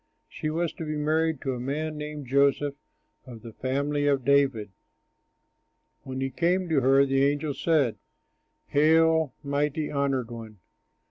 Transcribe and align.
She 0.27 0.49
was 0.49 0.73
to 0.73 0.83
be 0.83 0.95
married 0.97 1.41
to 1.41 1.53
a 1.53 1.59
man 1.59 1.95
named 1.95 2.25
Joseph 2.25 2.73
of 3.27 3.43
the 3.43 3.53
family 3.53 4.07
of 4.07 4.25
David. 4.25 4.71
When 6.01 6.21
he 6.21 6.31
came 6.31 6.67
to 6.69 6.81
her 6.81 7.05
the 7.05 7.23
angel 7.23 7.53
said: 7.53 7.99
"Hail, 8.69 9.35
highly 9.45 9.91
honored 9.91 10.31
one! 10.31 10.57